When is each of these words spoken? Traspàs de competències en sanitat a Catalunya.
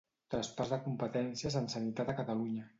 Traspàs 0.35 0.71
de 0.75 0.79
competències 0.87 1.61
en 1.63 1.71
sanitat 1.77 2.13
a 2.15 2.19
Catalunya. 2.25 2.69